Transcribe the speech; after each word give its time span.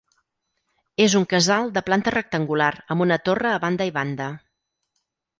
És 1.03 1.15
un 1.17 1.25
casal 1.33 1.67
de 1.75 1.83
planta 1.89 2.13
rectangular 2.15 2.69
amb 2.95 3.05
una 3.05 3.19
torre 3.27 3.51
a 3.51 3.59
banda 3.67 3.87
i 3.91 3.93
banda. 3.99 4.31